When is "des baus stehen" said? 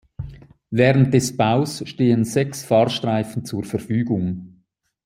1.13-2.25